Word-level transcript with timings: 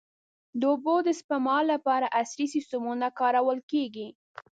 د 0.59 0.61
اوبو 0.71 0.95
د 1.07 1.09
سپما 1.19 1.57
لپاره 1.71 2.13
عصري 2.19 2.47
سیستمونه 2.55 3.07
کارول 3.19 3.59
کېږي. 3.71 4.07